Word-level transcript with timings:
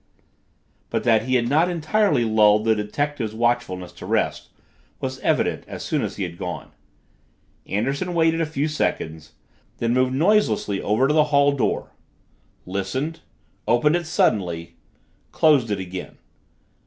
But 0.89 1.03
that 1.03 1.25
he 1.25 1.35
had 1.35 1.47
not 1.47 1.69
entirely 1.69 2.25
lulled 2.25 2.65
the 2.65 2.73
detective's 2.73 3.35
watchfulness 3.35 3.91
to 3.91 4.07
rest 4.07 4.49
was 4.99 5.19
evident 5.19 5.63
as 5.67 5.83
soon 5.83 6.01
as 6.01 6.15
he 6.15 6.23
had 6.23 6.39
gone. 6.39 6.71
Anderson 7.67 8.15
waited 8.15 8.41
a 8.41 8.47
few 8.47 8.67
seconds, 8.67 9.33
then 9.77 9.93
moved 9.93 10.15
noiselessly 10.15 10.81
over 10.81 11.07
to 11.07 11.13
the 11.13 11.25
hall 11.25 11.51
door 11.51 11.91
listened 12.65 13.19
opened 13.67 13.95
it 13.95 14.07
suddenly 14.07 14.73
closed 15.31 15.69
it 15.69 15.77
again. 15.79 16.17